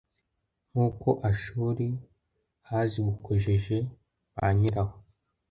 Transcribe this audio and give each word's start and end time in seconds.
nk’uko 0.71 1.07
Ashuri 1.29 1.87
hazigukojeje 2.69 3.77
banyiraho 4.35 4.95